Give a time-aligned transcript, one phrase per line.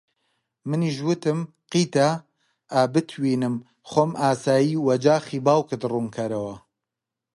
[0.69, 1.39] منیش وتم:
[1.71, 2.09] قیتە!
[2.71, 3.55] ئا بتوینم
[3.89, 6.55] خۆم ئاسایی وەجاخی باوکت ڕوون کەرەوە